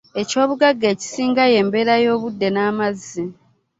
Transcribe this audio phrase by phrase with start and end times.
[0.21, 3.23] Eky'obugagga ekisinga y'embeera y'obudde n'amazzi